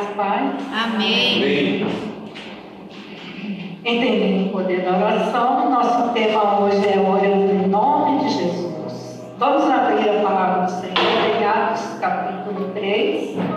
[0.00, 0.52] paz, Pai.
[0.72, 1.82] Amém.
[1.82, 2.10] Amém.
[3.84, 9.20] Entendendo o poder da oração, nosso tema hoje é orando em nome de Jesus.
[9.38, 13.49] Vamos abrir a palavra do Senhor, Legados, capítulo 3.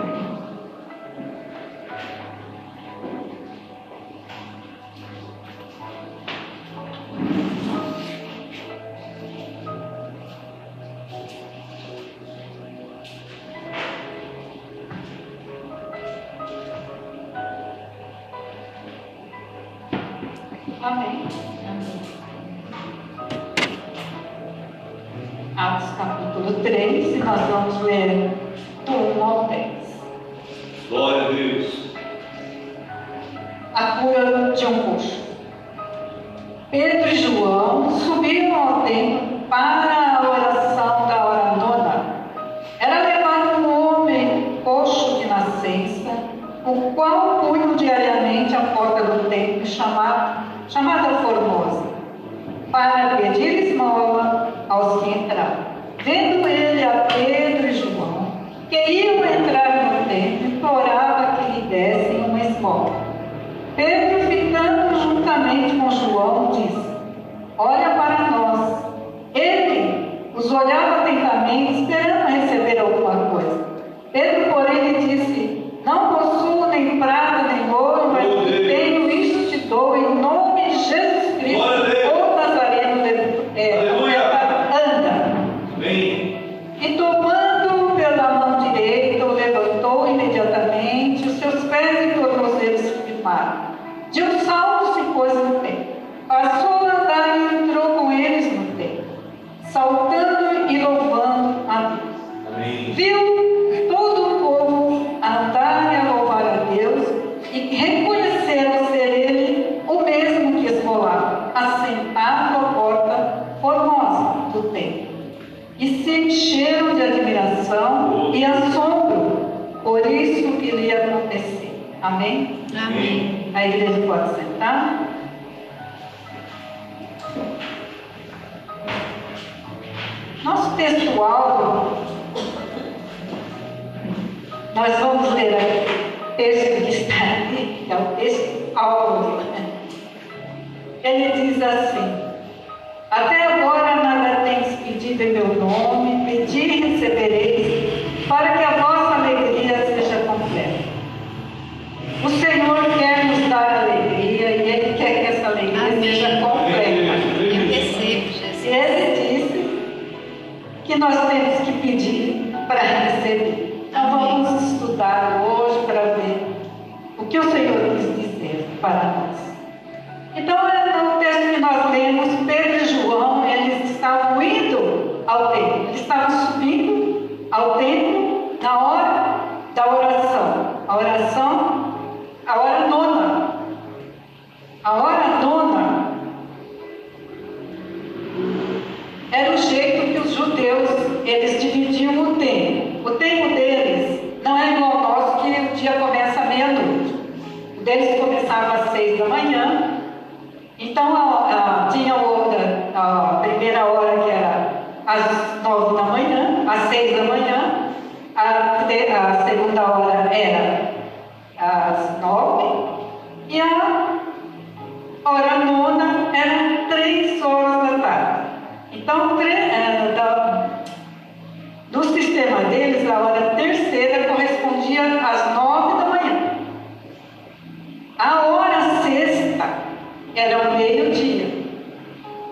[65.44, 66.74] juntamente com João, diz:
[67.58, 68.84] Olha para nós.
[69.34, 72.13] Ele os olhava atentamente, esperando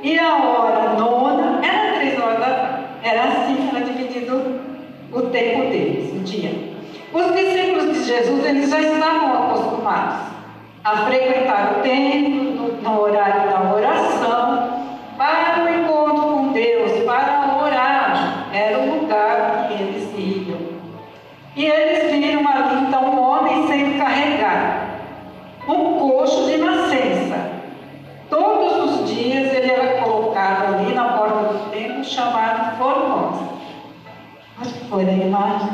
[0.02, 2.84] E a hora nona era três horas da tarde.
[3.04, 4.60] Era assim que era dividido
[5.12, 6.50] o tempo deles, o dia.
[7.12, 10.32] Os discípulos de Jesus eles já estavam acostumados
[10.82, 14.82] a frequentar o templo no, horário da oração
[15.16, 18.48] para o encontro com Deus, para orar.
[18.52, 20.58] Era o lugar que eles iam.
[21.54, 24.80] E eles viram ali então um homem sendo carregado,
[25.68, 27.11] um coxo de nascer.
[34.92, 35.70] foi da imagem,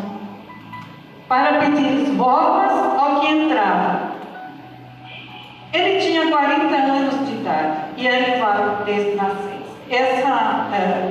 [1.29, 4.13] para pedir esmolas ao que entrava.
[5.73, 9.59] Ele tinha 40 anos de idade e era inválido desde nascença.
[9.91, 11.11] Essa,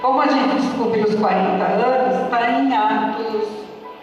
[0.00, 3.48] como a gente descobriu os 40 anos, está em Atos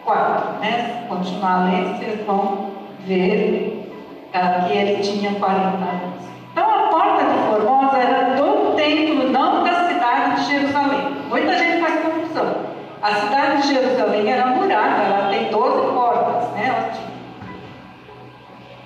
[0.06, 1.02] 4, né?
[1.02, 2.70] Se continuar a ler, vocês vão
[3.08, 3.92] ver
[4.32, 6.24] ah, que ele tinha 40 anos.
[6.52, 11.16] Então, a porta de Formosa era do templo, não da cidade de Jerusalém.
[11.30, 12.79] Muita gente faz confusão.
[13.02, 16.68] A cidade de Jerusalém era murada, ela tem 12 portas, né?
[16.68, 17.10] Ela tinha.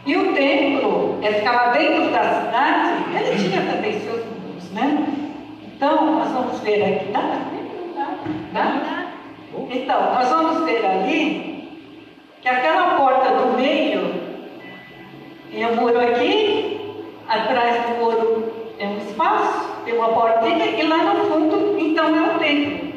[0.05, 5.07] E o templo, ele ficava dentro da cidade, ele tinha também seus muros, né?
[5.63, 7.11] Então, nós vamos ver aqui.
[7.11, 7.93] Dá para ver?
[7.95, 8.61] Dá?
[8.61, 9.05] Dá?
[9.71, 11.81] Então, nós vamos ver ali
[12.41, 14.13] que aquela porta do meio
[15.51, 20.97] tem um muro aqui, atrás do muro é um espaço, tem uma portinha, e lá
[20.97, 22.93] no fundo, então, é o templo.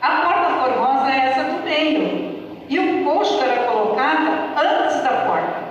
[0.00, 2.38] A porta formosa é essa do meio.
[2.68, 5.68] E o posto era colocado antes da porta.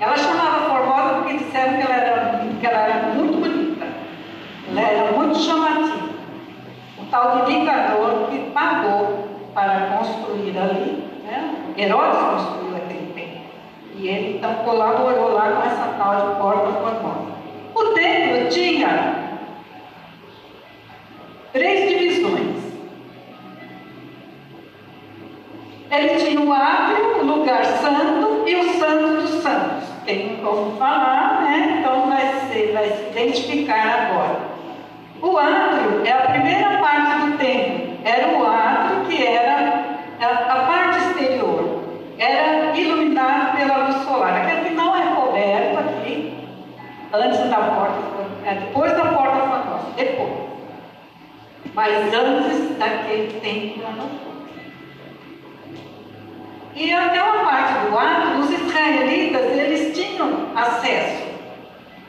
[0.00, 3.86] Ela chamava Formosa porque disseram que ela era, que ela era muito bonita.
[4.68, 6.08] Ela era muito chamativa.
[6.98, 11.54] O tal de Nicador que pagou para construir ali, né?
[11.78, 13.42] Herodes construiu aquele templo.
[13.94, 17.32] E ele então colaborou lá com essa tal de Porta Formosa.
[17.74, 19.14] O templo tinha
[21.52, 22.62] três divisões.
[25.90, 29.88] Ele tinha o átrio, o lugar santo e o santo dos santos.
[30.06, 31.78] Nunca ouviu falar, né?
[31.78, 34.40] Então vai, ser, vai se identificar agora.
[35.20, 37.98] O átrio é a primeira parte do templo.
[38.04, 39.84] Era o átrio que era
[40.20, 41.82] a, a parte exterior.
[42.18, 44.42] Era iluminado pela luz solar.
[44.42, 46.34] Aquele que não é coberto aqui,
[47.12, 47.98] antes da porta,
[48.44, 50.32] é depois da porta famosa, depois.
[51.74, 54.32] Mas antes daquele templo lá no fundo.
[56.74, 61.32] E aquela parte do ato, os israelitas, eles tinham acesso.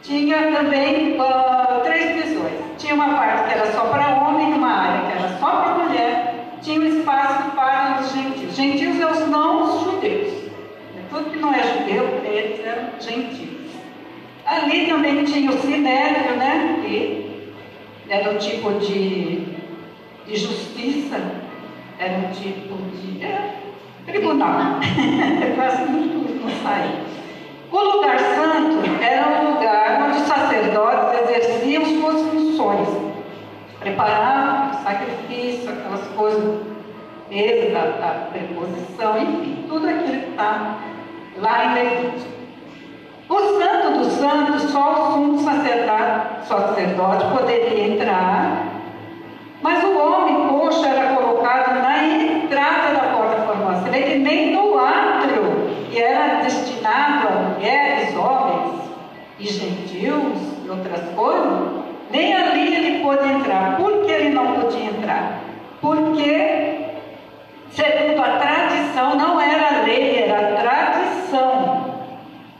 [0.01, 2.53] Tinha também uh, três visões.
[2.77, 6.35] Tinha uma parte que era só para homem, uma área que era só para mulher.
[6.61, 8.55] Tinha um espaço para os gentios.
[8.55, 10.43] Gentios são os não judeus.
[11.09, 13.52] Tudo que não é judeu, eles eram gentios.
[14.53, 16.79] Ali também tinha o sinédrio, né?
[16.85, 17.41] Que
[18.07, 19.47] era um tipo de,
[20.27, 21.19] de justiça,
[21.97, 23.23] era um tipo de.
[23.23, 23.55] É,
[24.05, 24.79] tribunal.
[25.55, 27.03] Quase muito não sai.
[27.71, 32.87] O lugar santo era um lugar onde os sacerdotes exerciam suas funções,
[33.79, 36.61] preparavam sacrifício, aquelas coisas,
[37.27, 40.77] desde a, a preposição, enfim, tudo aquilo que está
[41.37, 42.42] lá em Levítico.
[43.33, 48.63] O santo dos santos, só o sumo sacerdote, sacerdote poderia entrar,
[49.59, 53.89] mas o homem coxo era colocado na entrada da porta formosa.
[53.89, 58.81] Vê que nem no átrio, que era destinado a mulheres, homens
[59.39, 61.69] e gentios e outras coisas,
[62.11, 63.77] nem ali ele pôde entrar.
[63.77, 65.39] Por que ele não podia entrar?
[65.81, 66.99] Porque,
[67.71, 71.93] segundo a tradição, não era lei, era tradição.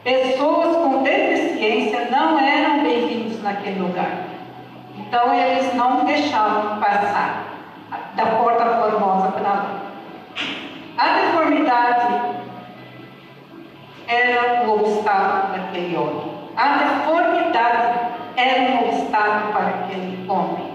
[0.04, 4.28] Pessoas com deficiência não eram bem-vindos naquele lugar.
[4.96, 7.44] Então eles não deixavam passar
[8.16, 9.80] da porta formosa para lá.
[10.98, 12.22] A deformidade
[14.08, 16.34] era o obstáculo daquele homem.
[16.56, 18.00] A deformidade
[18.38, 20.74] era um obstáculo para aquele homem.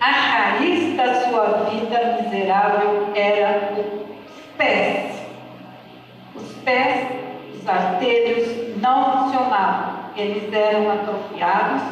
[0.00, 5.22] A raiz da sua vida miserável era os pés.
[6.36, 7.08] Os pés,
[7.52, 9.97] os artérios não funcionavam.
[10.18, 11.82] Eles eram atrofiados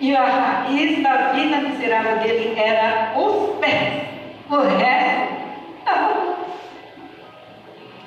[0.00, 4.04] e a raiz da vida miserável dele era os pés.
[4.48, 5.32] O resto,
[5.84, 6.36] não.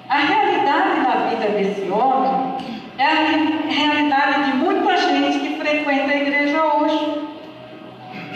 [0.10, 2.56] A realidade na vida desse homem
[2.98, 7.22] é a realidade de muita gente que frequenta a igreja hoje.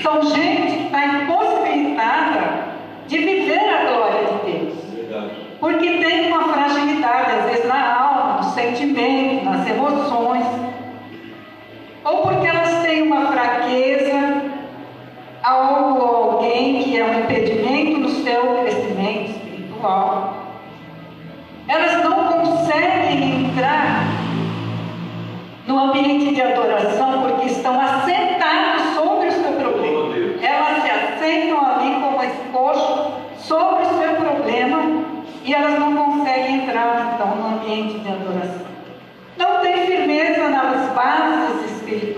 [0.02, 2.76] São gente que está impossibilitada
[3.08, 4.74] de viver a glória de Deus.
[5.62, 10.55] Porque tem uma fragilidade, às vezes na alma, no sentimento, nas emoções.
[12.06, 12.45] Ou porque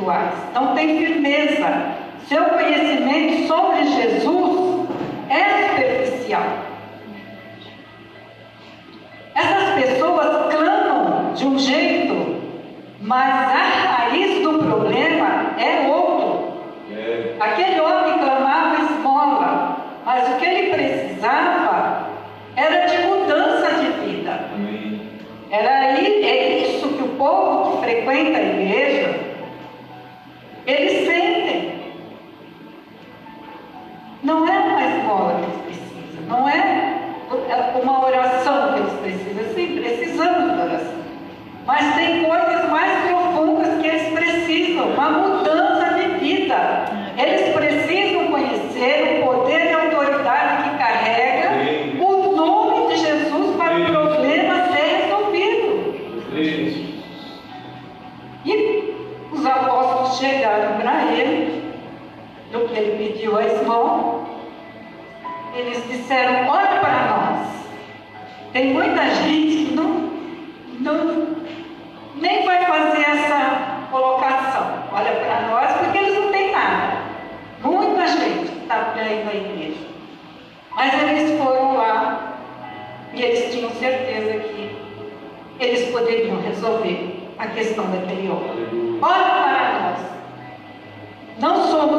[0.08, 1.96] espirituais, não tem firmeza.
[2.28, 4.88] Seu conhecimento sobre Jesus
[5.30, 6.44] é superficial.
[9.36, 12.42] Essas pessoas clamam de um jeito,
[13.02, 13.47] mas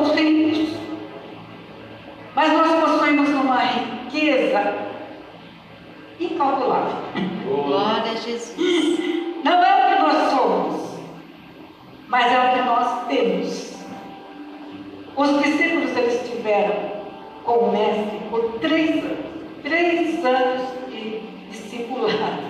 [0.04, 0.78] somos
[2.34, 4.74] mas nós possuímos uma riqueza
[6.20, 6.96] incalculável.
[7.44, 8.98] Glória a Jesus.
[9.42, 11.00] Não é o que nós somos,
[12.08, 13.78] mas é o que nós temos.
[15.16, 16.74] Os discípulos eles tiveram
[17.44, 19.18] com o mestre por três anos,
[19.64, 22.42] três anos de discipulado.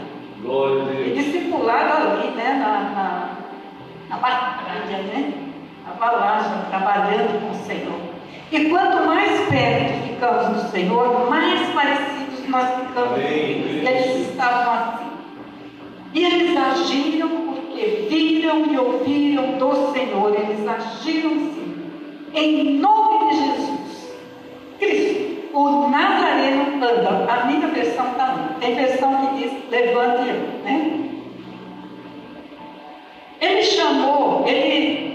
[0.43, 1.25] Glória a E Deus.
[1.25, 3.37] discipulado ali, né, na, na,
[4.11, 5.48] na batalha, né?
[5.89, 8.01] Na balagem, trabalhando com o Senhor.
[8.51, 13.19] E quanto mais perto ficamos do Senhor, mais parecidos nós ficamos.
[13.19, 15.05] E eles estavam assim.
[16.15, 20.35] E eles agiram porque viram e ouviram do Senhor.
[20.35, 21.77] Eles agiram sim.
[22.35, 24.13] Em nome de Jesus.
[24.79, 27.33] Cristo, o Nazareno anda.
[27.33, 28.55] A minha versão está ali.
[28.61, 31.09] Tem versão que diz levante eu, né?
[33.41, 35.08] Ele chamou, ele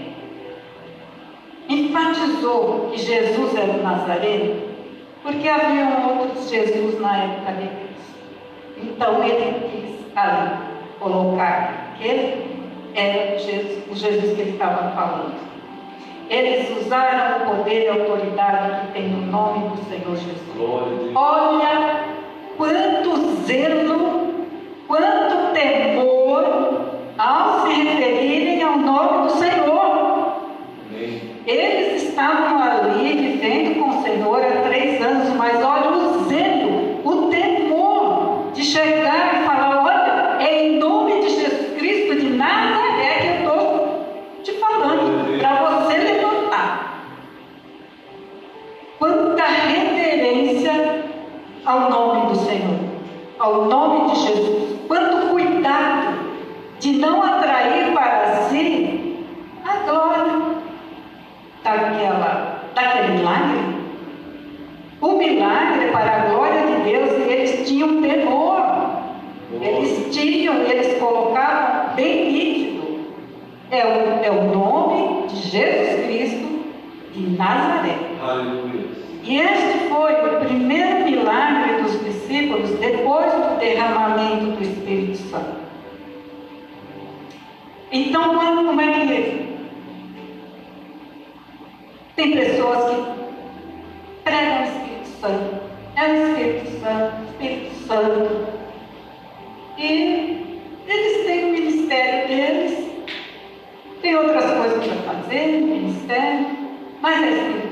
[1.68, 4.62] enfatizou que Jesus era o Nazareno,
[5.22, 8.14] porque havia outros Jesus na época de Cristo.
[8.76, 10.50] Então ele quis ali
[11.00, 12.54] colocar que ele
[12.94, 15.34] era o Jesus, o Jesus que ele estava falando.
[16.28, 21.12] Eles usaram o poder e a autoridade que tem no nome do Senhor Jesus.
[21.14, 22.04] Olha
[22.56, 24.46] quanto zelo,
[24.86, 26.84] quanto temor
[27.18, 27.53] ao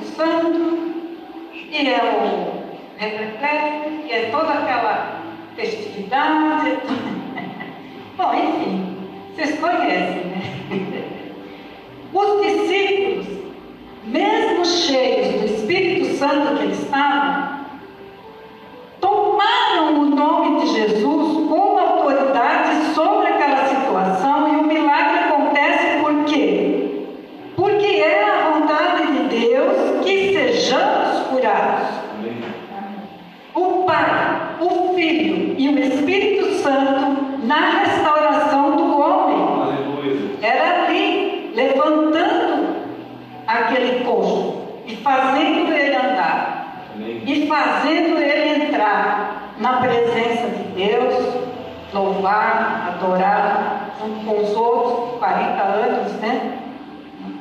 [0.04, 0.92] Santo,
[1.54, 5.20] e é o retroclé, e é toda aquela
[5.56, 6.78] festividade.
[8.16, 8.96] Bom, enfim,
[9.34, 10.42] vocês conhecem, né?
[12.12, 13.26] Os discípulos,
[14.04, 17.60] mesmo cheios do Espírito Santo que eles estavam,
[19.00, 26.24] tomaram o nome de Jesus com autoridade sobre aquela situação e o milagre acontece por
[26.24, 27.06] quê?
[27.56, 31.88] Porque é a vontade de Deus que sejamos curados.
[32.18, 32.42] Amém.
[33.54, 39.62] O Pai, o Filho e o Espírito Santo na restauração do homem.
[39.62, 40.30] Aleluia.
[40.42, 42.76] Era ali, levantando
[43.46, 47.22] aquele coxo e fazendo ele andar Amém.
[47.26, 51.42] e fazendo ele entrar na presença de Deus,
[51.92, 56.58] louvar, adorar, junto com os outros, 40 anos, né?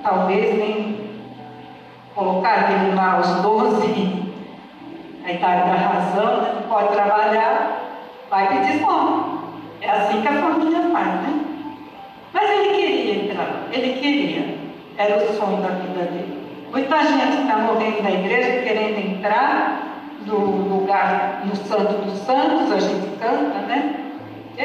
[0.03, 1.11] Talvez nem
[2.13, 4.31] colocar ele lá aos 12,
[5.25, 6.63] a idade da razão, né?
[6.67, 7.81] pode trabalhar,
[8.29, 9.41] vai pedir esmola.
[9.81, 11.45] É assim que a família faz, né?
[12.33, 14.61] Mas ele queria entrar, ele queria.
[14.97, 16.41] Era o sonho da vida dele.
[16.71, 19.91] Muita gente está morrendo na igreja querendo entrar
[20.25, 20.37] no
[20.69, 24.10] lugar no Santo dos Santos, a gente canta, né?
[24.57, 24.61] O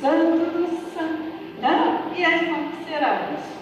[0.00, 1.32] Santo dos Santos.
[1.60, 2.00] Não?
[2.16, 3.54] E aí como será isso?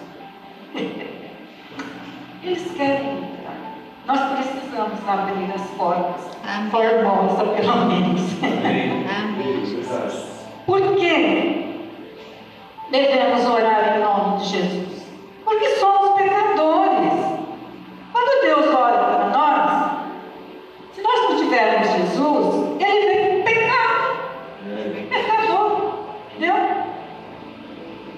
[2.43, 3.57] Eles querem entrar.
[4.05, 6.25] Nós precisamos abrir as portas.
[6.45, 6.69] Amém.
[6.71, 8.21] Formosa, pelo menos.
[8.43, 9.05] Amém.
[9.07, 9.63] Amém.
[10.65, 11.89] Por que
[12.91, 15.03] devemos orar em nome de Jesus?
[15.43, 17.13] Porque somos pecadores.
[18.11, 19.91] Quando Deus olha para nós,
[20.93, 24.17] se nós não tivermos Jesus, Ele vem com pecado.
[25.09, 25.93] Pecador.
[26.35, 26.55] Entendeu?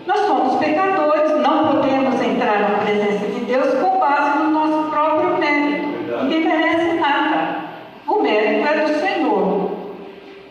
[0.05, 5.37] Nós somos pecadores, não podemos entrar na presença de Deus com base no nosso próprio
[5.37, 5.85] mérito.
[6.23, 7.65] Ninguém merece nada.
[8.07, 9.71] O mérito é do Senhor.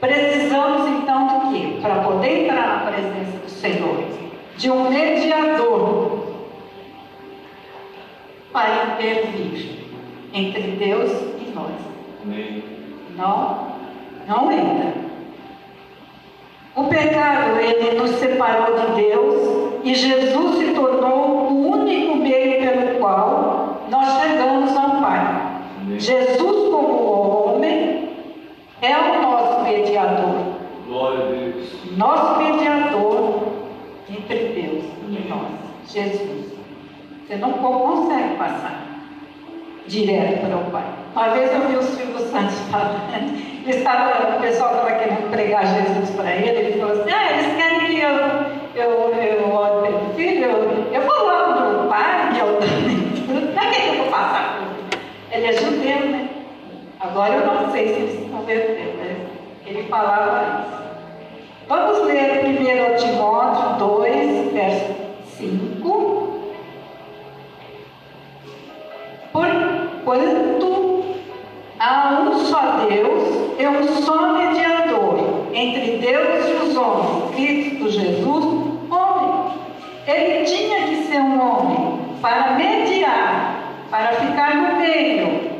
[0.00, 1.78] Precisamos então do quê?
[1.80, 4.04] Para poder entrar na presença do Senhor,
[4.56, 6.25] de um mediador
[8.52, 9.78] para intervir
[10.32, 11.73] entre Deus e nós.
[12.23, 12.62] Amém.
[13.16, 13.68] Não,
[14.26, 14.92] não entra.
[16.76, 22.99] O pecado, ele nos separou de Deus e Jesus se tornou o único meio pelo
[22.99, 25.21] qual nós chegamos ao Pai.
[25.80, 26.00] Amém.
[26.00, 28.09] Jesus, como homem,
[28.83, 30.35] é o nosso mediador.
[30.88, 31.97] Glória a Deus.
[31.97, 33.42] Nosso mediador
[34.11, 36.54] entre Deus e nós, Jesus.
[37.26, 38.85] Você não consegue passar
[39.87, 40.85] direto para o Pai.
[41.14, 42.59] Uma vez eu vi o Silvio Santos
[43.66, 47.57] ele estava, o pessoal estava querendo pregar Jesus para ele, ele falou assim, ah, eles
[47.57, 52.40] querem que eu, eu, eu ore pelo filho, eu, eu vou logo no Pai, que
[52.40, 52.59] eu
[53.54, 54.99] para que eu vou passar por?
[55.33, 56.28] Ele é judeu, né?
[57.00, 59.16] Agora eu não sei se ele se converteu, mas
[59.66, 60.84] ele falava isso.
[61.69, 64.95] Vamos ler 1 Timóteo 2, verso
[65.39, 66.45] 5.
[69.32, 70.53] Porquanto
[71.84, 78.44] há um só Deus e um só mediador entre Deus e os homens, Cristo Jesus,
[78.90, 79.52] homem.
[80.06, 83.56] Ele tinha que ser um homem para mediar,
[83.90, 85.52] para ficar no meio.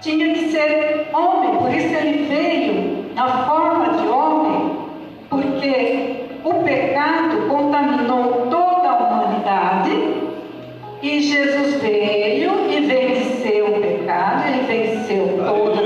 [0.00, 4.78] Tinha que ser homem, por isso ele veio na forma de homem,
[5.30, 10.15] porque o pecado contaminou toda a humanidade
[11.06, 15.78] e Jesus veio e venceu o pecado, ele venceu todas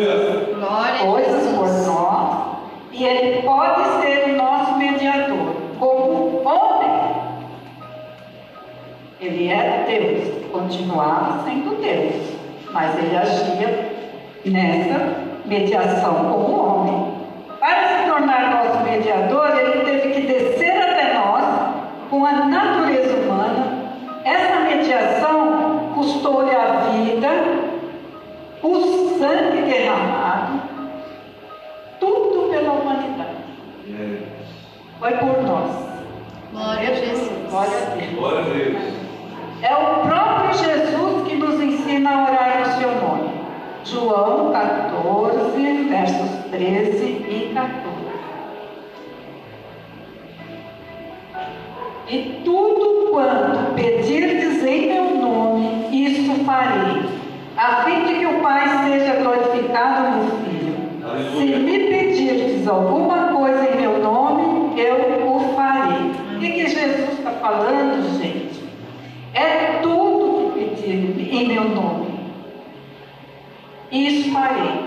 [0.63, 2.47] as coisas por nós
[2.91, 6.91] e ele pode ser o nosso mediador como homem.
[9.21, 12.15] Ele era Deus, continuava sendo Deus,
[12.73, 13.93] mas ele agia
[14.47, 17.15] nessa mediação como homem.
[17.61, 21.75] Para se tornar nosso mediador, ele teve que descer até nós
[22.09, 23.30] com a natureza humana.
[24.91, 27.29] Essa mediação custou-lhe a vida,
[28.61, 30.63] o sangue derramado,
[32.01, 33.37] tudo pela humanidade.
[33.89, 34.23] É.
[34.99, 35.71] Foi por nós.
[36.53, 37.31] Glória a Jesus.
[37.49, 38.15] Glória a Deus.
[38.17, 38.83] Glória a Deus.
[39.63, 43.31] É o próprio Jesus que nos ensina a orar no seu nome.
[43.85, 48.01] João 14, versos 13 e 14.
[52.09, 54.30] E tudo quanto pedirdes
[57.61, 60.77] a fim de que o Pai seja glorificado no Filho.
[61.31, 61.59] Se Aleluia.
[61.59, 66.11] me pedirdes alguma coisa em meu nome, eu o farei.
[66.37, 68.65] O que, que Jesus está falando, gente?
[69.35, 72.19] É tudo que pedir em meu nome.
[73.93, 74.81] Isso farei.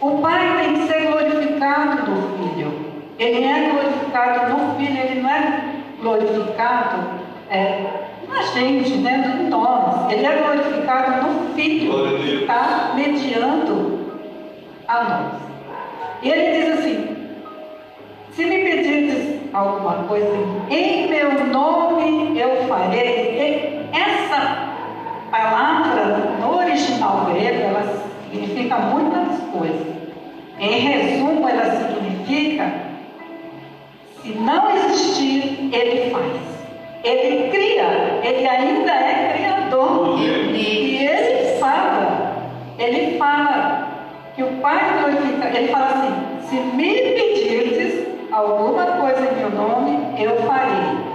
[0.00, 2.72] O Pai tem que ser glorificado no Filho.
[3.20, 5.62] Ele é glorificado no Filho, ele não é
[6.00, 8.01] glorificado é,
[8.32, 9.40] na gente, né?
[9.40, 10.10] em nós.
[10.10, 14.00] Ele é glorificado no Filho, está mediando
[14.88, 15.42] a nós.
[16.22, 17.16] E ele diz assim:
[18.32, 20.32] se me pedirdes alguma coisa
[20.70, 23.82] em meu nome, eu farei.
[23.92, 24.72] E essa
[25.30, 29.86] palavra no original grego, ela significa muitas coisas.
[30.58, 32.72] Em resumo, ela significa:
[34.22, 36.51] se não existir, ele faz.
[37.04, 40.18] Ele cria, ele ainda é criador.
[40.20, 42.36] E ele fala,
[42.78, 43.88] ele fala
[44.36, 46.12] que o Pai glorifica, ele fala assim,
[46.48, 51.12] se me pedirdes alguma coisa em meu nome, eu farei.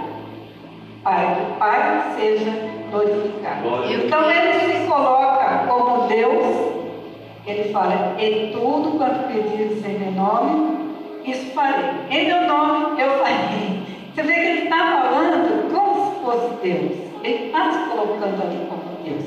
[1.02, 2.52] Para que o Pai seja
[2.90, 3.84] glorificado.
[3.90, 6.56] Então ele se coloca como Deus,
[7.46, 10.88] ele fala, e tudo quanto pedirdes em meu nome,
[11.24, 11.90] isso farei.
[12.10, 13.78] Em meu nome eu farei.
[14.14, 14.97] Você vê que ele está
[16.62, 16.92] Deus.
[17.22, 19.24] Ele está se colocando ali como Deus.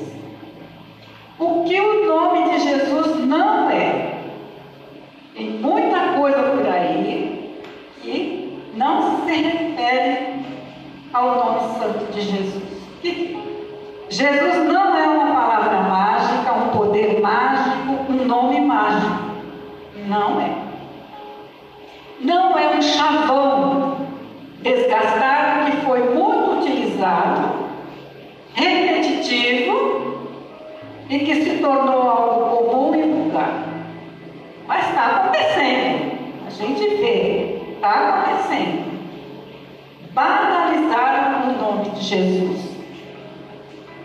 [1.38, 4.18] O que o nome de Jesus não é.
[5.34, 7.62] Tem muita coisa por aí
[8.00, 10.44] que não se refere
[11.12, 12.62] ao nome santo de Jesus.
[13.00, 13.38] Que
[14.08, 19.32] Jesus não é uma palavra mágica, um poder mágico, um nome mágico.
[20.06, 20.54] Não é.
[22.20, 23.96] Não é um chavão
[24.62, 25.41] desgastado
[28.54, 30.28] repetitivo
[31.08, 33.64] e que se tornou algo comum e vulgar.
[34.66, 36.12] Mas está acontecendo.
[36.46, 38.92] A gente vê, está acontecendo.
[40.12, 42.72] Banalizaram o nome de Jesus.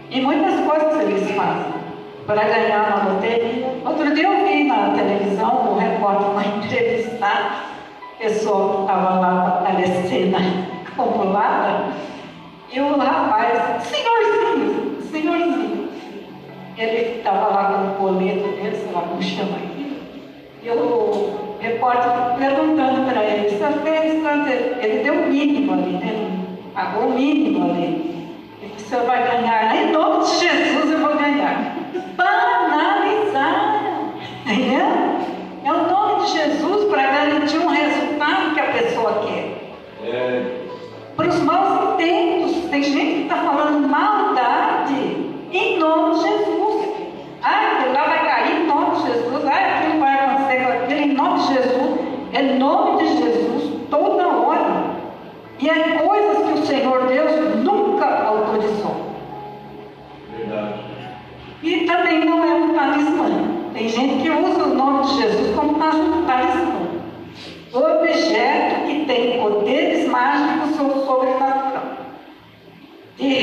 [0.09, 1.73] E muitas coisas eles fazem
[2.25, 3.73] para ganhar na loteria.
[3.85, 7.73] Outro dia eu vi na televisão, o repórter vai entrevistar
[8.17, 10.37] pessoa que estava lá parecendo
[10.97, 11.85] acumulada,
[12.77, 15.89] e o rapaz, senhorzinho, senhorzinho,
[16.77, 19.99] ele estava lá com o boleto dele, sei lá como chama aqui,
[20.61, 23.57] e o repórter perguntando para ele,
[24.21, 24.47] quanto?
[24.47, 26.07] Ele deu o mínimo ali, né?
[26.07, 28.29] Ele pagou o mínimo ali.
[28.61, 31.75] E o senhor vai ganhar, em nome de Jesus eu vou ganhar.
[32.15, 34.13] Banalizaram,
[34.45, 34.85] entendeu?
[35.65, 39.57] É o nome de Jesus para garantir um resultado que a pessoa quer.
[40.05, 40.66] É,
[41.47, 44.93] maus intentos, tem gente que está falando maldade
[45.51, 46.89] em nome de Jesus.
[47.41, 49.45] Ah, aquilo lá vai cair em nome de Jesus.
[49.45, 51.99] Ah, aquilo vai acontecer com aquilo em nome de Jesus.
[52.33, 54.97] É nome de Jesus toda hora.
[55.59, 58.95] E é coisas que o Senhor Deus nunca autorizou.
[60.35, 60.73] verdade.
[61.63, 63.29] E também não é um talismã.
[63.73, 66.87] Tem gente que usa o nome de Jesus como um talismã.
[67.73, 70.56] Objeto que tem poderes mágicos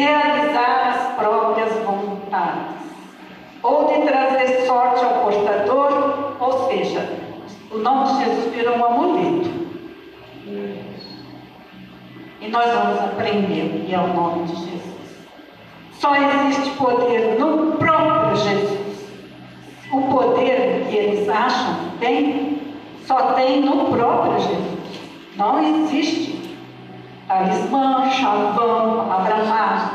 [0.05, 2.85] realizar as próprias vontades.
[3.63, 6.35] Ou de trazer sorte ao portador.
[6.39, 7.09] Ou seja,
[7.71, 9.51] o nome de Jesus virou um amuleto.
[12.41, 14.95] E nós vamos aprender que é o nome de Jesus.
[15.93, 18.85] Só existe poder no próprio Jesus.
[19.91, 22.75] O poder que eles acham que tem,
[23.07, 24.75] só tem no próprio Jesus.
[25.37, 26.59] Não existe
[27.27, 29.94] talismã, chavão, palavra mágica.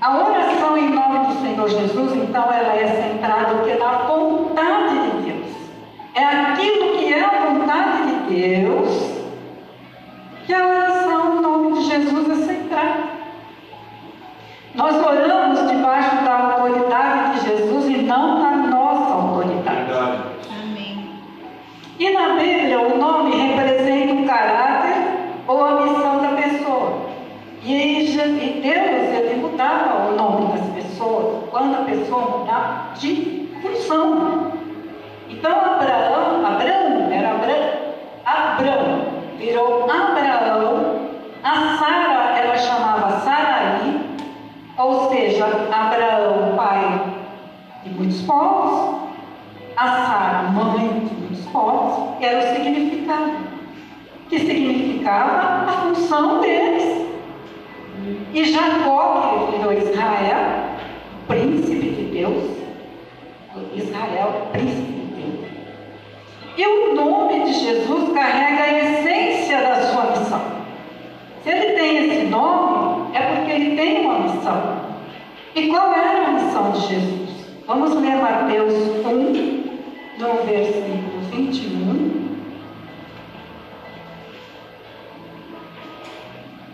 [0.00, 3.74] A oração em nome do Senhor Jesus, então, ela é centrada que?
[3.74, 5.46] na vontade de Deus.
[6.14, 9.10] É aquilo que é a vontade de Deus
[10.46, 13.00] que a oração em nome de Jesus é centrada.
[14.74, 19.84] Nós oramos debaixo da autoridade de Jesus e não da nossa autoridade.
[19.84, 20.22] verdade.
[20.62, 21.10] Amém.
[21.98, 24.96] E na Bíblia, o nome representa o caráter
[25.46, 27.10] ou a missão da pessoa.
[27.62, 33.48] E Je- e Deus, ele mudava o nome das pessoas quando a pessoa mudava de
[33.60, 34.52] função.
[35.28, 37.70] Então, Abraão, Abraão, era Abraão,
[38.24, 39.02] Abraão,
[40.40, 41.10] Abraão.
[41.42, 44.00] A Sara, ela chamava Saraí,
[44.76, 47.00] ou seja, Abraão, pai
[47.82, 49.10] de muitos povos,
[49.76, 53.50] a Sara, mãe de muitos povos, era o significado.
[54.28, 57.06] Que significava a função deles.
[58.32, 60.76] E Jacó, que virou Israel,
[61.26, 62.56] príncipe de Deus,
[63.74, 64.99] Israel, príncipe
[66.60, 70.42] E o nome de Jesus carrega a essência da sua missão.
[71.42, 74.76] Se ele tem esse nome, é porque ele tem uma missão.
[75.54, 77.30] E qual era a missão de Jesus?
[77.66, 79.70] Vamos ler Mateus 1,
[80.18, 82.28] no versículo 21.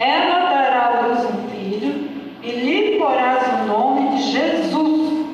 [0.01, 2.11] Ela dará à luz um filho
[2.43, 5.29] e lhe porás o nome de Jesus,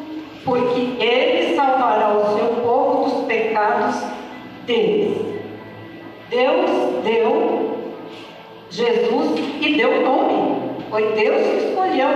[0.44, 4.12] porque ele salvará o seu povo dos pecados
[4.66, 5.18] deles.
[6.30, 7.78] Deus deu
[8.70, 10.52] Jesus e deu o nome.
[10.90, 12.08] Foi Deus que escolheu.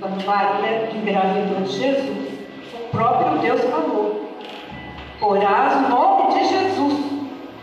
[0.00, 2.28] Quando Maria engravidou de Jesus,
[2.74, 4.28] o próprio Deus falou:
[5.18, 6.94] Porás o nome de Jesus,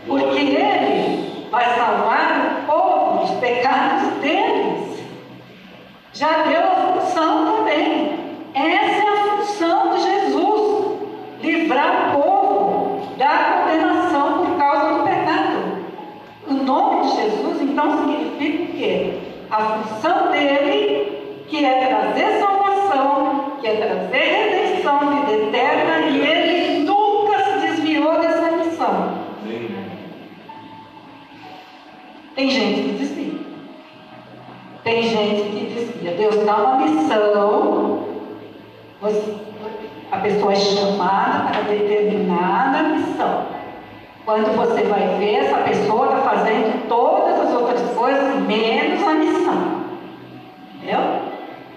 [0.06, 5.04] porque ele vai salvar o povo dos pecados deles.
[6.12, 8.18] Já deu a função também.
[8.54, 10.98] Essa é a função de Jesus:
[11.42, 15.84] livrar o povo da condenação por causa do pecado.
[16.48, 19.14] O nome de Jesus, então, significa o quê?
[19.50, 26.84] A função dele, que é trazer salvação, que é trazer redenção, vida eterna, e ele
[26.84, 29.22] nunca se desviou dessa missão.
[32.34, 33.40] Tem gente que desvia.
[34.84, 36.12] Tem gente que desvia.
[36.12, 38.08] Deus dá uma missão,
[40.10, 43.46] a pessoa é chamada para determinada missão.
[44.24, 47.31] Quando você vai ver, essa pessoa está fazendo todas
[48.46, 49.82] menos a missão.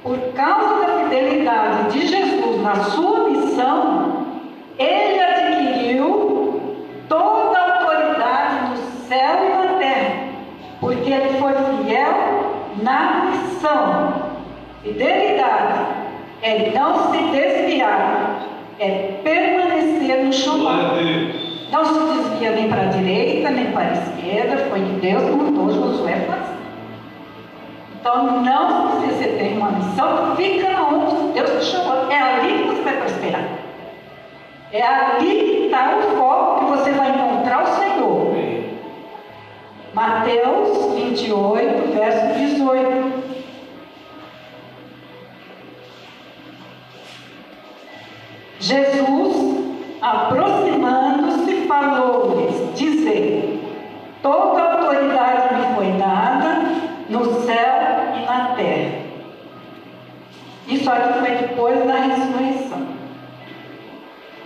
[0.04, 4.26] por causa da fidelidade de Jesus na sua missão,
[4.78, 6.62] ele adquiriu
[7.10, 10.16] toda a autoridade no céu e na terra,
[10.80, 14.14] porque ele foi fiel na missão.
[14.84, 15.86] Fidelidade
[16.42, 18.42] é não se desviar,
[18.80, 21.45] é permanecer no chamado.
[21.76, 25.70] Não se desvia nem para a direita, nem para a esquerda, foi que Deus mandou
[25.70, 26.56] Josué fazer.
[28.00, 32.10] Então, não, se você tem uma missão, fica onde Deus te chamou.
[32.10, 33.44] É ali que você vai prosperar.
[34.72, 38.34] É ali que está o foco que você vai encontrar o Senhor.
[39.94, 43.26] Mateus 28, verso 18.
[48.62, 49.55] Jesus,
[50.06, 53.60] aproximando-se, falou-lhes, dizendo:
[54.22, 56.62] Toda autoridade me foi dada
[57.10, 59.06] no céu e na terra.
[60.68, 62.86] Isso aqui foi depois da ressurreição.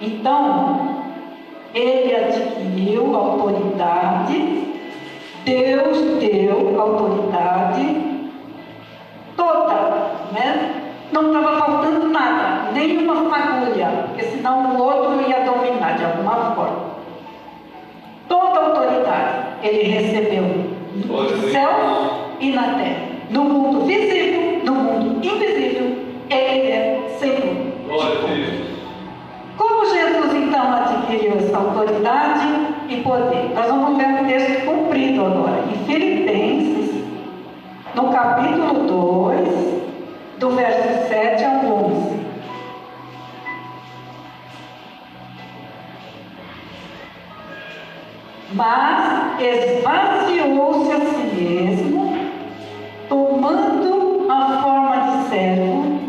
[0.02, 1.04] Então,
[1.74, 4.66] ele adquiriu autoridade,
[5.44, 8.22] Deus deu autoridade
[9.36, 9.76] toda,
[10.32, 10.76] né?
[11.12, 15.19] Não estava faltando nada, nenhuma fagulha, porque senão o outro
[19.64, 20.44] ele recebeu
[20.96, 21.70] no céu
[22.40, 23.10] e na terra.
[23.30, 25.98] No mundo visível, no mundo invisível,
[26.30, 27.70] ele é Senhor.
[29.58, 32.48] Como Jesus então adquiriu essa autoridade
[32.88, 33.52] e poder?
[33.54, 37.04] Nós vamos ver um texto cumprido agora, em Filipenses,
[37.94, 39.84] no capítulo 2,
[40.40, 42.20] do verso 7 ao 11.
[48.54, 52.18] Mas esvaziou-se a si mesmo,
[53.08, 56.00] tomando a forma de servo,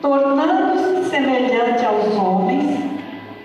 [0.00, 2.78] tornando-se semelhante aos homens,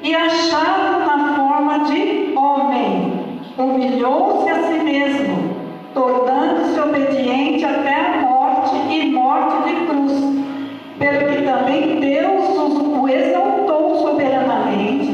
[0.03, 3.19] e achado na forma de homem,
[3.57, 5.55] humilhou-se a si mesmo,
[5.93, 10.13] tornando-se obediente até a morte e morte de cruz,
[10.97, 15.09] pelo que também Deus o exaltou soberanamente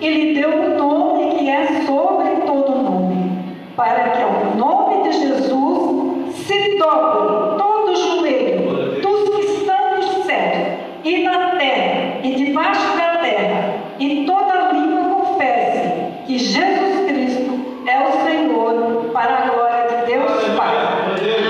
[0.00, 3.44] e lhe deu um nome que é sobre todo nome,
[3.76, 10.24] para que ao nome de Jesus se dobre todo o joelho dos que estão nos
[10.24, 15.92] céus e na terra e debaixo da terra, e toda língua confesse
[16.26, 17.52] que Jesus Cristo
[17.86, 20.76] é o Senhor, para a glória de Deus Pai.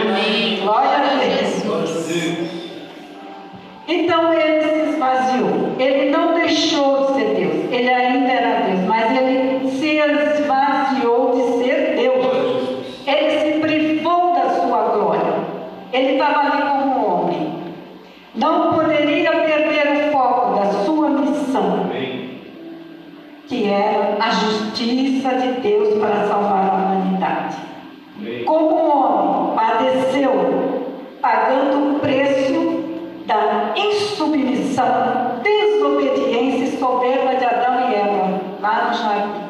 [0.02, 0.60] Amém.
[0.62, 1.46] Glória a Deus.
[3.88, 5.76] Então ele se esvaziou.
[5.78, 7.72] Ele não deixou de ser Deus.
[7.72, 12.86] Ele ainda era Deus, mas ele se esvaziou de ser Deus.
[13.06, 15.34] Ele se privou da sua glória.
[15.92, 17.54] Ele estava ali como homem.
[18.34, 21.86] Não poderia perder o foco da sua missão,
[23.46, 27.56] que era a justiça de Deus para salvar a humanidade.
[28.44, 30.32] Como homem, padeceu,
[31.20, 32.84] pagando o preço
[33.26, 39.40] da insubmissão, desobediência e soberba de Adão e Eva, lá no jardim.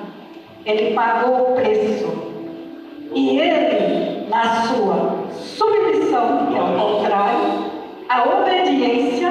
[0.65, 2.07] Ele pagou o preço.
[3.13, 7.67] E ele, na sua submissão, que é o contrário,
[8.09, 9.31] a obediência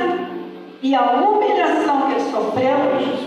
[0.82, 2.78] e a humilhação que ele sofreu,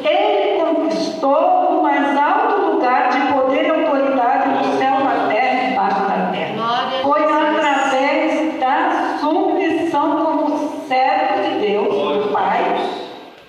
[0.05, 5.69] ele conquistou o mais alto lugar de poder e autoridade no céu, na terra e
[5.71, 6.55] debaixo da terra.
[6.55, 7.57] Glória a Foi Jesus.
[7.57, 12.63] através da submissão como servo de Deus, do Pai,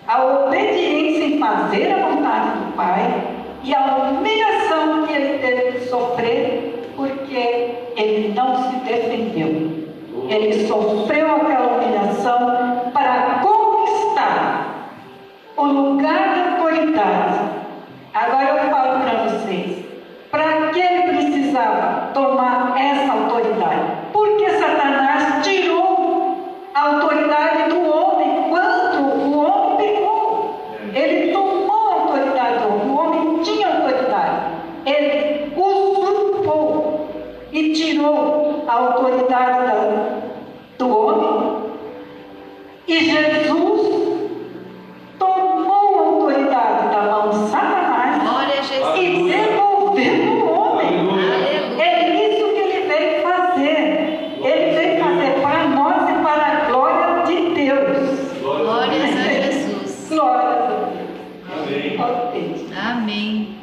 [0.08, 3.24] a obediência em fazer a vontade do Pai
[3.63, 9.80] e a humilhação que ele teve que sofrer porque ele não se defendeu.
[10.30, 14.89] Ele sofreu aquela humilhação para conquistar
[15.58, 17.39] o lugar de autoridade.
[18.13, 19.86] Agora eu falo para vocês,
[20.32, 23.82] para que ele precisava tomar essa autoridade?
[24.13, 26.38] Porque Satanás tirou
[26.74, 30.60] a autoridade do homem quando o homem pecou.
[30.93, 34.39] Ele tomou a autoridade do homem, o homem tinha autoridade.
[34.86, 37.08] Ele usurpou
[37.52, 40.19] e tirou a autoridade da-
[40.78, 41.69] do homem.
[42.88, 44.19] E Jesus
[45.17, 49.00] tomou a autoridade da mão de Satanás Glória a Jesus.
[49.00, 50.88] e devolveu no homem.
[51.00, 51.84] Aleluia.
[51.84, 54.38] É isso que ele veio fazer.
[54.41, 58.39] Ele veio fazer para nós e para a glória de Deus.
[58.41, 60.10] Glórias a Jesus.
[60.10, 62.00] Glória a Deus.
[62.00, 62.67] Ok.
[62.89, 63.58] Amém.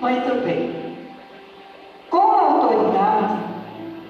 [0.00, 0.96] Muito bem.
[2.10, 3.34] Com a autoridade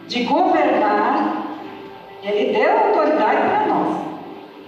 [0.06, 1.42] de governar,
[2.22, 3.98] ele deu autoridade para nós.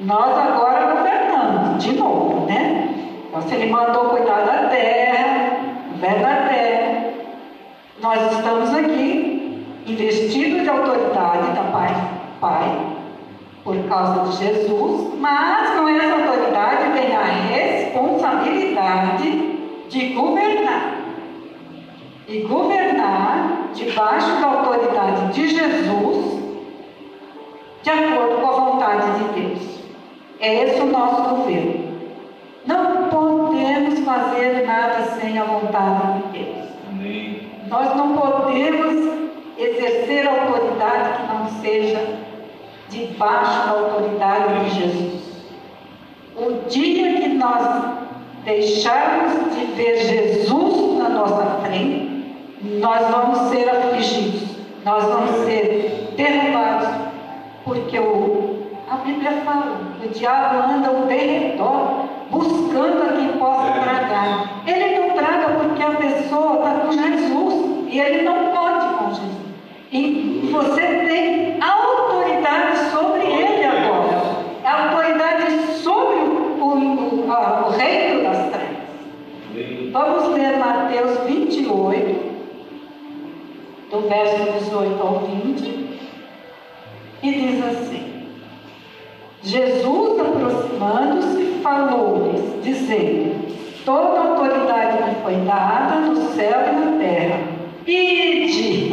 [0.00, 2.88] Nós agora governamos, de novo, né?
[3.28, 5.58] Então, se ele mandou cuidar da terra,
[5.92, 7.04] governa a terra,
[8.02, 11.94] nós estamos aqui investidos de autoridade da Pai,
[12.40, 12.76] Pai,
[13.70, 20.96] por causa de Jesus, mas com essa autoridade vem a responsabilidade de governar.
[22.26, 26.40] E governar debaixo da autoridade de Jesus,
[27.82, 29.80] de acordo com a vontade de Deus.
[30.40, 31.90] É esse o nosso governo.
[32.66, 36.66] Não podemos fazer nada sem a vontade de Deus.
[36.88, 37.48] Amém.
[37.68, 39.20] Nós não podemos
[39.58, 42.29] exercer autoridade que não seja
[42.90, 45.22] debaixo da autoridade de Jesus.
[46.36, 47.84] O dia que nós
[48.44, 52.34] deixarmos de ver Jesus na nossa frente,
[52.80, 56.88] nós vamos ser afligidos, nós vamos ser derrubados,
[57.64, 64.62] porque o, a Bíblia fala, o diabo anda ao derredor, buscando a quem possa tragar.
[64.66, 69.40] Ele não traga porque a pessoa está com Jesus e ele não pode com Jesus.
[69.92, 71.99] E você tem autoridade
[72.90, 74.20] sobre ele agora.
[74.64, 79.90] É autoridade sobre o, o, a, o reino das trevas.
[79.92, 82.30] Vamos ler Mateus 28,
[83.90, 85.98] do verso 18 ao 20,
[87.22, 88.26] e diz assim:
[89.42, 93.50] Jesus, aproximando-se, falou-lhes, dizendo:
[93.84, 97.40] Toda autoridade me foi dada no céu e na terra.
[97.86, 98.92] Ide,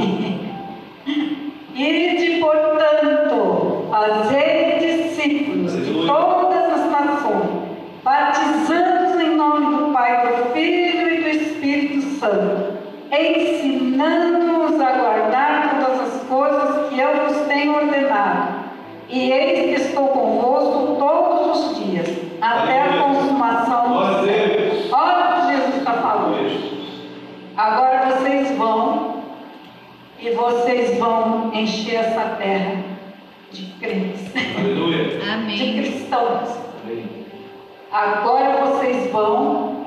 [1.75, 6.07] ide, portanto, fazei discípulos de Aleluia.
[6.07, 7.49] todas as nações,
[8.03, 12.77] batizando-os em nome do Pai, do Filho e do Espírito Santo,
[13.11, 18.67] ensinando-os a guardar todas as coisas que eu vos tenho ordenado.
[19.09, 22.09] E eis que estou convosco todos os dias,
[22.41, 23.03] até a Aleluia.
[23.13, 24.69] consumação do Glória a século.
[24.71, 24.91] Deus.
[24.93, 26.77] Olha o que Jesus está falando.
[27.55, 29.23] Agora vocês vão
[30.19, 32.75] e vocês vão encher essa terra
[33.51, 34.21] de crentes,
[34.57, 35.05] Aleluia.
[35.19, 35.81] de Amém.
[35.81, 36.49] cristãos.
[36.83, 37.07] Amém.
[37.91, 39.85] Agora vocês vão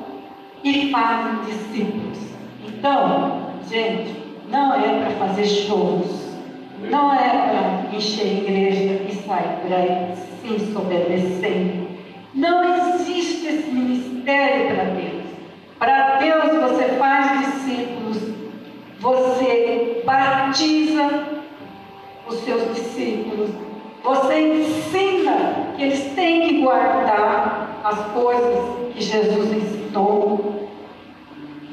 [0.90, 2.18] fazem discípulos.
[2.66, 4.14] Então, gente,
[4.48, 6.31] não é para fazer shows,
[6.88, 11.88] não é para encher igreja e sair por aí se ensoberbecendo.
[12.35, 15.24] Não existe esse ministério para Deus.
[15.79, 18.18] Para Deus você faz discípulos,
[18.98, 21.26] você batiza
[22.29, 23.50] os seus discípulos,
[24.03, 30.69] você ensina que eles têm que guardar as coisas que Jesus ensinou.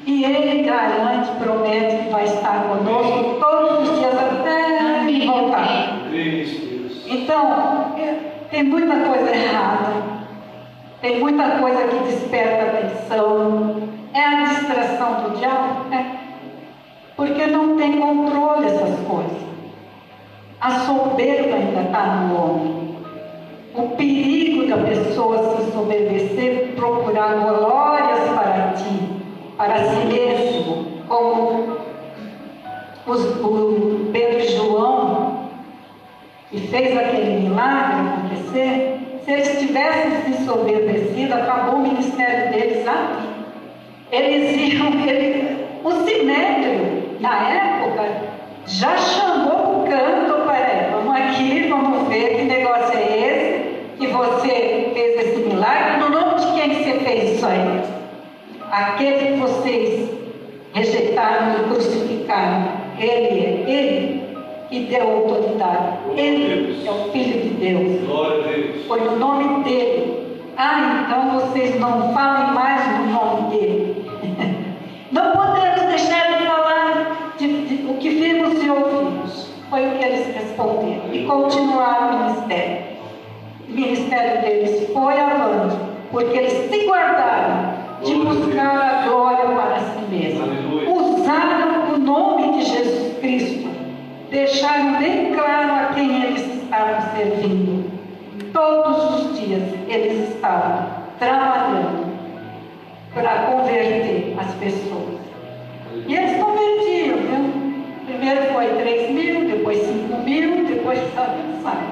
[0.08, 5.28] E Ele garante, promete que vai estar conosco todos os dias até ele Amém.
[5.28, 6.00] voltar.
[7.08, 7.94] Então,
[8.50, 9.92] tem muita coisa errada,
[11.02, 13.84] tem muita coisa que desperta atenção.
[14.14, 15.94] É a distração do diabo?
[15.94, 16.06] É.
[17.18, 19.48] Porque não tem controle essas coisas.
[20.62, 22.96] A soberba ainda está no homem.
[23.76, 27.77] O perigo da pessoa se ensoberbecer, procurar ti,
[29.58, 31.78] para si mesmo, como
[33.08, 35.50] os, o Pedro e João
[36.52, 43.28] e fez aquele milagre acontecer, se eles tivessem se ensoberbecido, acabou o ministério deles aqui.
[44.12, 48.06] Eles iam, ele, o sinédrio, na época,
[48.68, 54.92] já chamou o canto, peraí, vamos aqui, vamos ver que negócio é esse, que você
[54.94, 57.98] fez esse milagre, no nome de quem que você fez isso aí?
[58.72, 60.10] Aquele que vocês
[60.74, 62.68] rejeitaram e crucificaram,
[63.00, 64.28] ele é ele
[64.70, 65.98] que deu autoridade.
[66.16, 68.02] Ele é o Filho de Deus.
[68.88, 70.28] Foi no nome dele.
[70.58, 74.08] Ah, então vocês não falem mais no nome dele.
[75.10, 79.50] Não podemos deixar de falar de, de- o que vimos e ouvimos.
[79.70, 81.04] Foi o que eles responderam.
[81.14, 82.78] E continuaram o ministério.
[83.70, 85.78] O ministério deles foi avante,
[86.12, 90.44] porque eles se guardaram de buscar a glória para si mesmos.
[90.44, 90.92] Aleluia.
[90.92, 93.70] Usaram o nome de Jesus Cristo.
[94.30, 97.92] Deixaram bem claro a quem eles estavam servindo.
[98.54, 100.88] Todos os dias eles estavam
[101.20, 102.08] trabalhando
[103.14, 105.18] para converter as pessoas.
[106.06, 107.68] E eles convertiam, viu?
[108.06, 111.84] Primeiro foi 3 mil, depois 5 mil, depois sabe, sabe.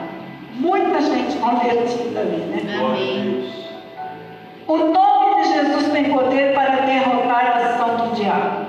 [0.56, 2.80] Muita gente convertida ali, né?
[2.80, 3.50] Amém.
[4.68, 5.25] O nome
[5.56, 8.66] Jesus tem poder para derrotar a ação do diabo.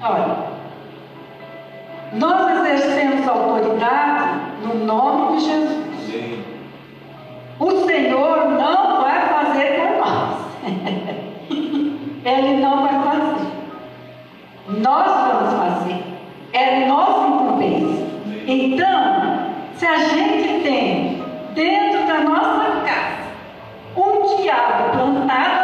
[0.00, 0.36] Olha,
[2.12, 5.84] nós exercemos autoridade no nome de Jesus.
[6.06, 6.44] Sim.
[7.58, 10.44] O Senhor não vai fazer por nós.
[12.24, 13.48] Ele não vai fazer.
[14.68, 16.02] Nós vamos fazer.
[16.52, 18.06] É nossa incumbência.
[18.46, 23.24] Então, se a gente tem dentro da nossa casa
[23.96, 25.63] um diabo plantado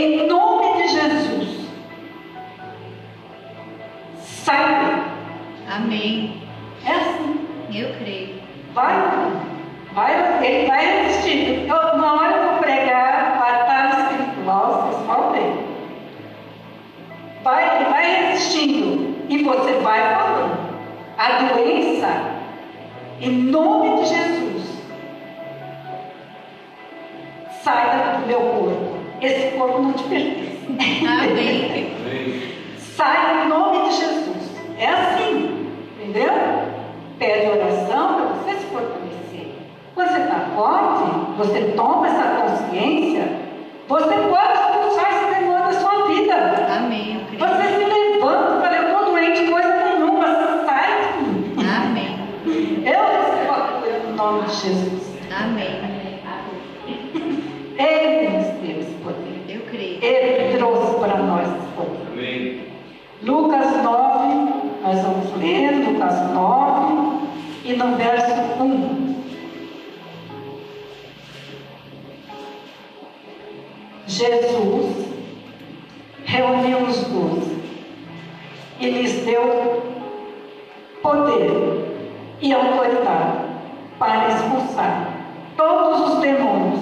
[0.00, 1.68] Em nome de Jesus.
[4.16, 5.04] Sai.
[5.70, 6.42] Amém.
[6.86, 7.46] É assim.
[7.70, 8.40] Eu creio.
[8.72, 8.94] Vai,
[9.92, 11.68] vai, ele vai resistir.
[11.68, 15.52] Eu, uma hora eu vou pregar batalha espiritual, vocês vão ver.
[17.44, 19.26] Vai, ele vai resistindo.
[19.28, 20.70] E você vai falando.
[21.18, 22.08] A doença,
[23.20, 24.82] em nome de Jesus,
[27.62, 28.89] sai do meu corpo.
[29.20, 30.58] Esse corpo não te pertence.
[31.06, 31.92] Amém.
[32.78, 34.50] Sai em nome de Jesus.
[34.78, 35.66] É assim,
[35.98, 36.32] entendeu?
[37.18, 39.54] Pede oração para você se fortalecer.
[39.94, 43.28] Quando você está forte, você toma essa consciência,
[43.86, 44.59] você pode
[74.20, 75.06] Jesus
[76.26, 77.58] reuniu os doze
[78.78, 79.82] e lhes deu
[81.02, 82.04] poder
[82.42, 83.38] e autoridade
[83.98, 85.08] para expulsar
[85.56, 86.80] todos os demônios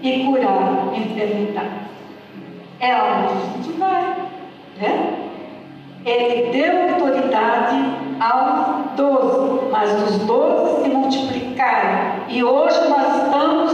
[0.00, 1.90] e curar enfermidades.
[2.78, 4.14] É onde a gente vai,
[4.80, 5.28] né?
[6.04, 7.84] Ele deu autoridade
[8.20, 12.20] aos doze, mas os doze se multiplicaram.
[12.28, 13.65] E hoje nós estamos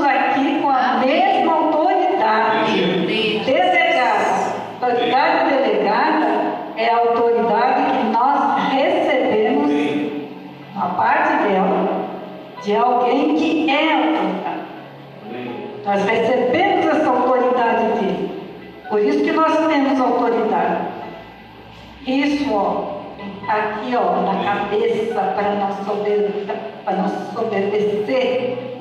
[23.53, 26.47] aqui, ó, na cabeça para sober-
[26.85, 28.81] para nós obedecer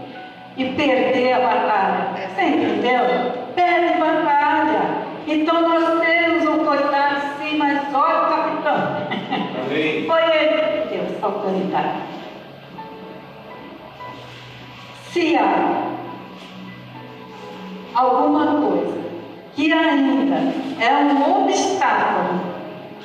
[0.58, 2.28] e perder a batalha.
[2.36, 3.02] Você entendeu?
[3.56, 4.82] Perde batalha.
[5.28, 8.98] Então nós temos autoridade sim, mas olha o capitão.
[9.66, 10.06] Amém.
[10.08, 11.98] Foi ele que deu essa autoridade.
[15.12, 15.84] Se há
[17.94, 18.98] alguma coisa
[19.56, 20.38] que ainda
[20.80, 22.51] é um obstáculo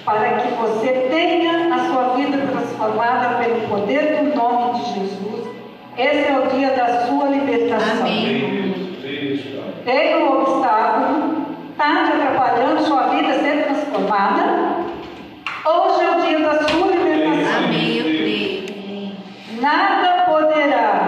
[0.07, 5.49] para que você tenha a sua vida transformada pelo poder do nome de Jesus,
[5.99, 8.07] esse é o dia da sua libertação.
[8.07, 8.97] Amém.
[9.85, 14.77] Tem um obstáculo, está te atrapalhando sua vida ser transformada,
[15.65, 17.65] hoje é o dia da sua libertação.
[17.65, 17.97] Amém.
[17.97, 18.67] Eu creio.
[19.61, 21.06] Nada poderá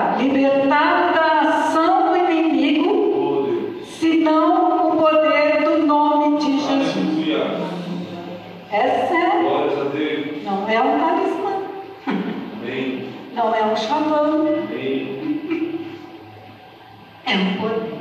[13.39, 14.49] não é um chavão,
[17.25, 17.99] é um poder.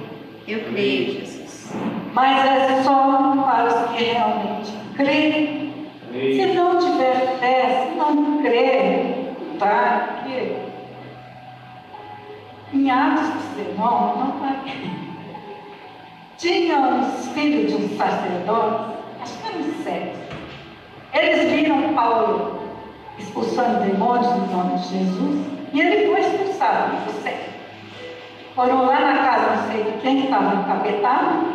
[0.47, 1.71] Eu creio, Jesus.
[2.13, 5.67] Mas é só para os que realmente creem.
[6.11, 10.23] Se não tiver fé, se não crer, tá?
[10.23, 10.55] Porque
[12.73, 14.57] em Atos 19 não vai.
[16.37, 20.17] Tinha uns filhos de um sacerdote, acho que eram sete.
[21.13, 22.56] Eles viram Paulo
[23.17, 27.49] expulsando demônios no nome de Jesus e ele foi expulsado por sete.
[28.55, 31.53] Foram lá na casa, não sei de quem estava encapetado,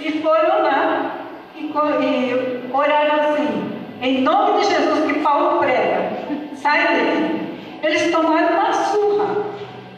[0.00, 1.12] e foram lá
[1.56, 6.10] e, e oraram assim, em nome de Jesus que Paulo prega,
[6.54, 7.58] sai dele.
[7.82, 9.26] Eles tomaram uma surra.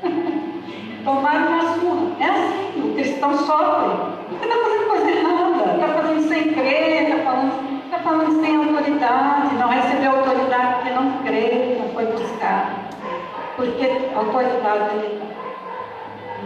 [1.04, 2.16] tomaram uma surra.
[2.20, 4.14] É assim, o cristão sofre.
[4.28, 9.54] Porque está fazendo coisa errada, está fazendo sem crer, está falando, tá falando sem autoridade,
[9.56, 12.84] não recebeu autoridade porque não crê, não foi buscar.
[13.64, 15.26] Porque autoridade ele dá.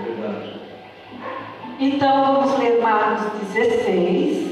[0.04, 0.60] Verdade.
[1.80, 4.50] Então vamos ler Marcos 16,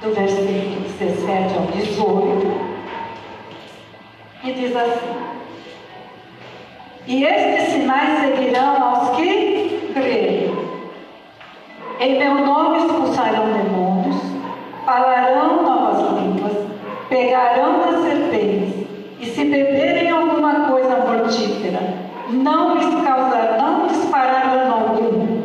[0.00, 2.60] do versículo 17 ao 18,
[4.44, 5.16] e diz assim:
[7.06, 10.54] E estes sinais seguirão aos que crerem.
[12.00, 14.16] Em meu nome expulsarão demônios,
[14.86, 16.52] falarão novas línguas,
[17.08, 18.86] pegarão nas serpentes,
[19.20, 20.01] e se beberem
[22.30, 25.42] não lhes causará, não lhes fará dano algum,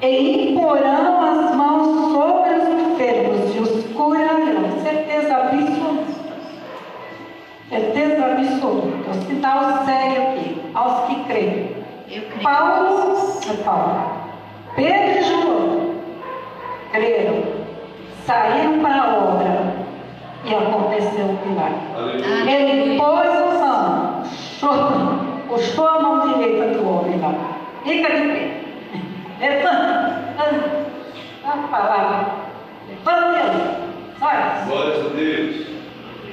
[0.00, 4.80] e imporão as mãos sobre os enfermos e os curarão.
[4.82, 6.18] Certeza absoluta.
[7.68, 9.10] Certeza absoluta.
[9.10, 11.78] O sinal segue aqui, aos que creem.
[12.42, 13.16] Paulo,
[13.50, 14.00] é Paulo,
[14.74, 15.94] Pedro e João
[16.90, 17.42] creram,
[18.24, 19.74] saíram para a obra
[20.44, 22.50] e aconteceu o milagre.
[22.50, 24.24] Ele pôs a mão,
[24.58, 25.27] chorando
[26.02, 27.34] mão direita do homem lá.
[27.84, 28.60] Fica de pé.
[29.40, 30.28] Levanta.
[31.44, 32.26] A palavra.
[32.88, 33.80] Levanta.
[34.18, 34.64] Vai.
[34.66, 35.66] Glórias a Deus.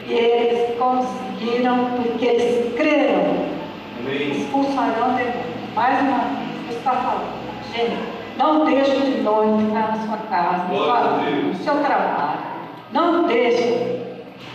[0.08, 3.48] E eles conseguiram, porque eles creram,
[4.00, 4.32] Amém.
[4.32, 5.56] expulsarão o demônio.
[5.76, 7.46] Mais uma vez, você está falando.
[7.74, 7.98] Gente,
[8.38, 11.44] não deixe de noite ficar na sua casa, na sua Deus.
[11.46, 12.40] no seu trabalho.
[12.92, 14.02] Não deixe.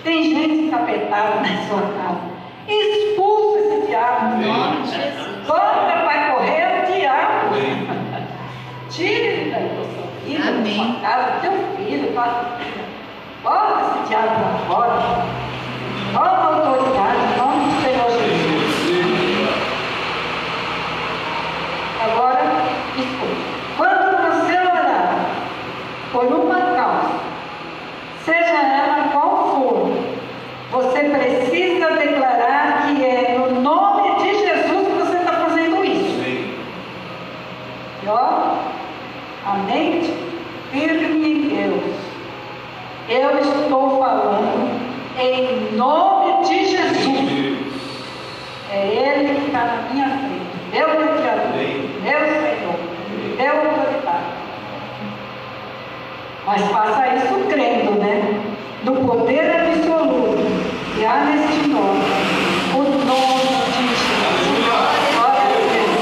[0.04, 2.29] Tem gente encapetada na sua casa.
[2.70, 4.42] Expulsa esse diabo.
[4.42, 5.46] Em nome de Jesus.
[5.46, 7.54] Quando vai correr o diabo.
[8.90, 12.24] Tire ele daí da sua vida, da sua casa, do teu filho, tua
[12.58, 12.84] filha.
[13.42, 15.00] Bota esse diabo para fora.
[16.12, 18.70] Toma autoridade em nome do Senhor Jesus.
[22.02, 22.42] Agora,
[22.96, 23.44] escute.
[23.76, 25.26] Quando você orar
[26.12, 27.20] por uma causa,
[28.24, 29.92] seja ela qual for,
[30.72, 36.20] você precisa declarar que é no nome de Jesus que você está fazendo isso.
[36.20, 36.54] Amém.
[38.02, 38.56] E ó,
[39.46, 40.14] a mente
[40.72, 41.94] firme em Deus.
[43.08, 44.70] Eu estou falando
[45.18, 47.70] em nome de Jesus.
[48.72, 50.40] É Ele que está na minha frente.
[50.72, 51.90] Meu mediador, Amém.
[52.04, 52.78] meu Senhor,
[53.36, 54.24] meu autoridade.
[56.46, 58.40] Mas faça isso crendo, né?
[58.84, 60.38] No poder absoluto
[60.94, 62.00] que há neste nome.
[62.72, 64.64] O nome de Jesus.
[65.16, 65.94] Glória a Deus.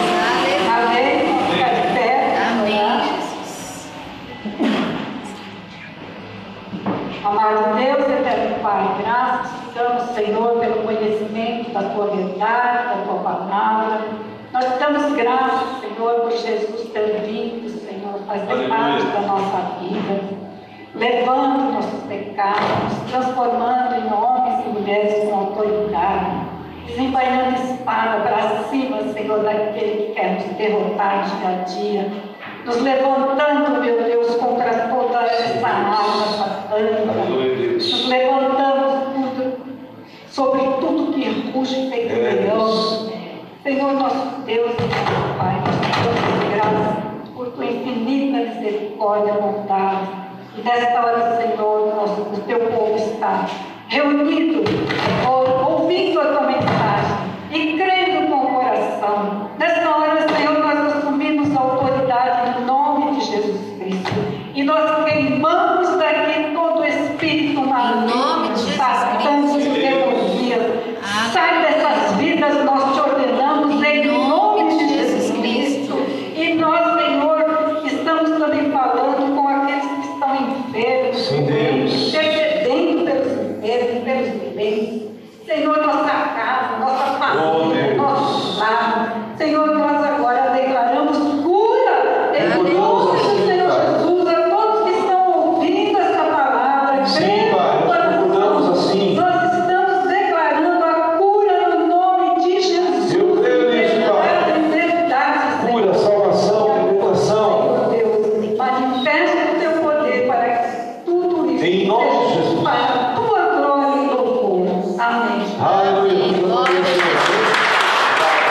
[0.77, 1.39] Amém.
[1.51, 2.37] Fica de pé.
[2.51, 3.91] Amém, Jesus.
[7.25, 13.21] Amado Deus, eterno Pai, graças te damos, Senhor, pelo conhecimento da tua verdade, da tua
[13.21, 14.01] palavra.
[14.53, 18.69] Nós te damos graças, Senhor, por Jesus ter vindo, Senhor, fazer Aleluia.
[18.69, 20.21] parte da nossa vida,
[20.95, 26.31] levando nossos pecados, transformando em homens e mulheres com autoridade,
[26.87, 32.11] desembainhando espada para cima, Senhor, daquele que quer nos derrotar dia a dia,
[32.65, 38.09] nos levantando, meu Deus, contra toda essa arma satânica, Aleluia, nos Deus.
[38.09, 39.69] levantamos tudo,
[40.31, 40.61] sobre
[41.59, 43.09] ruge feito leão.
[43.65, 49.43] Senhor nosso Deus e nosso Pai, nós te damos graças por tua infinita misericórdia e
[49.43, 50.09] bondade.
[50.57, 53.47] E nesta hora, Senhor, nosso, o teu povo está
[53.89, 54.63] reunido,
[55.29, 56.38] ou- ouvindo a tua